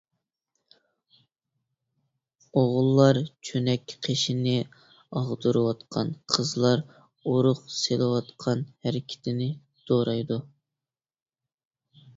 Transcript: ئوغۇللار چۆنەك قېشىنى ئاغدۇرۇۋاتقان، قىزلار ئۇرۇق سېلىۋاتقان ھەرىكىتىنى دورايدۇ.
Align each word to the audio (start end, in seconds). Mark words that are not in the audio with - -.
ئوغۇللار 2.61 3.19
چۆنەك 3.49 3.93
قېشىنى 4.07 4.55
ئاغدۇرۇۋاتقان، 5.21 6.11
قىزلار 6.37 6.83
ئۇرۇق 7.35 7.65
سېلىۋاتقان 7.77 8.67
ھەرىكىتىنى 8.87 9.53
دورايدۇ. 9.93 10.43